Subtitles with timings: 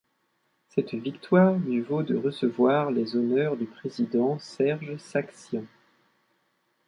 [0.69, 5.65] Cette victoire lui vaut de recevoir les honneurs du président Serge Sargsian.